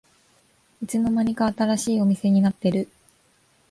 [0.81, 2.89] いつの間にか新しいお店になってる